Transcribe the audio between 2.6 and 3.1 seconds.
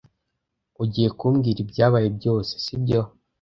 sibyo?